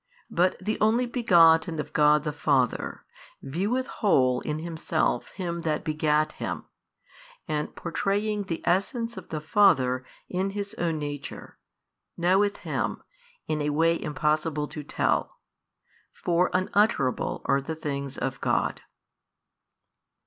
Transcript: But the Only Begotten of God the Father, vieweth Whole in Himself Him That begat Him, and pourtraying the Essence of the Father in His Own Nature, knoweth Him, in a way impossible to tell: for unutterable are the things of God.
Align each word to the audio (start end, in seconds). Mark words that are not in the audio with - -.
But 0.31 0.57
the 0.57 0.79
Only 0.81 1.05
Begotten 1.05 1.79
of 1.79 1.93
God 1.93 2.23
the 2.23 2.31
Father, 2.33 3.03
vieweth 3.43 3.85
Whole 3.85 4.39
in 4.41 4.57
Himself 4.57 5.29
Him 5.33 5.61
That 5.61 5.83
begat 5.83 6.31
Him, 6.31 6.65
and 7.47 7.75
pourtraying 7.75 8.45
the 8.47 8.63
Essence 8.65 9.15
of 9.15 9.29
the 9.29 9.39
Father 9.39 10.03
in 10.27 10.49
His 10.57 10.73
Own 10.79 10.97
Nature, 10.97 11.59
knoweth 12.17 12.57
Him, 12.65 13.03
in 13.47 13.61
a 13.61 13.69
way 13.69 14.01
impossible 14.01 14.67
to 14.69 14.81
tell: 14.83 15.37
for 16.11 16.49
unutterable 16.51 17.43
are 17.45 17.61
the 17.61 17.75
things 17.75 18.17
of 18.17 18.41
God. 18.41 18.81